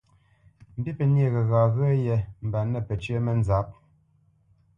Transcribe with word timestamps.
Mbî 0.77 0.91
pə́ 0.97 1.05
nyê 1.13 1.27
ghəgha 1.33 1.61
ghyə́yé 1.75 2.17
mba 2.45 2.59
nə̂ 2.71 2.81
pəcyə́ 2.87 3.19
mənzǎp. 3.25 3.67